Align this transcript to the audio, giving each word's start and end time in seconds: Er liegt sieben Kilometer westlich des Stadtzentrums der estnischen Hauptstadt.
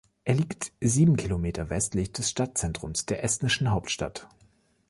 Er 0.23 0.33
liegt 0.33 0.71
sieben 0.79 1.15
Kilometer 1.15 1.69
westlich 1.69 2.11
des 2.11 2.31
Stadtzentrums 2.31 3.05
der 3.05 3.23
estnischen 3.23 3.69
Hauptstadt. 3.69 4.27